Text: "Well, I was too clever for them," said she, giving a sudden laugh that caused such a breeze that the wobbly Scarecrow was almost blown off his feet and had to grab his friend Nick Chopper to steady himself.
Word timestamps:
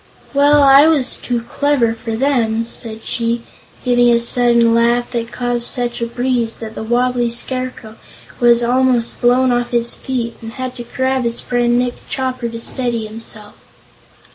"Well, 0.33 0.63
I 0.63 0.87
was 0.87 1.15
too 1.17 1.41
clever 1.41 1.93
for 1.93 2.15
them," 2.15 2.65
said 2.65 3.03
she, 3.03 3.43
giving 3.85 4.09
a 4.09 4.17
sudden 4.17 4.73
laugh 4.73 5.11
that 5.11 5.31
caused 5.31 5.67
such 5.67 6.01
a 6.01 6.07
breeze 6.07 6.57
that 6.59 6.73
the 6.73 6.81
wobbly 6.81 7.29
Scarecrow 7.29 7.97
was 8.39 8.63
almost 8.63 9.21
blown 9.21 9.51
off 9.51 9.69
his 9.69 9.93
feet 9.93 10.37
and 10.41 10.53
had 10.53 10.75
to 10.77 10.85
grab 10.95 11.21
his 11.23 11.39
friend 11.39 11.77
Nick 11.77 11.93
Chopper 12.09 12.49
to 12.49 12.59
steady 12.59 13.05
himself. 13.05 13.53